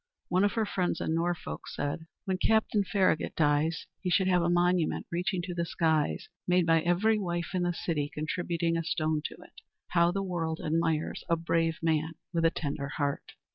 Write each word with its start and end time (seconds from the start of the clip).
One 0.29 0.43
of 0.43 0.53
her 0.53 0.65
friends 0.65 0.99
in 0.99 1.13
Norfolk 1.13 1.67
said, 1.67 2.07
"When 2.25 2.39
Captain 2.39 2.83
Farragut 2.83 3.35
dies, 3.35 3.85
he 4.01 4.09
should 4.09 4.27
have 4.27 4.41
a 4.41 4.49
monument 4.49 5.05
reaching 5.11 5.43
to 5.43 5.53
the 5.53 5.63
skies, 5.63 6.27
made 6.47 6.65
by 6.65 6.81
every 6.81 7.19
wife 7.19 7.51
in 7.53 7.61
the 7.61 7.71
city 7.73 8.09
contributing 8.11 8.75
a 8.77 8.83
stone 8.83 9.21
to 9.25 9.35
it." 9.35 9.61
How 9.89 10.09
the 10.11 10.23
world 10.23 10.59
admires 10.59 11.23
a 11.29 11.35
brave 11.35 11.77
man 11.83 12.13
with 12.33 12.45
a 12.45 12.49
tender 12.49 12.87
heart! 12.87 13.33